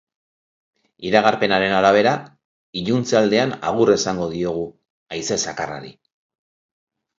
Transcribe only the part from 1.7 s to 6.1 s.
arabera, iluntze aldean agur esango diogu haize zakarrari.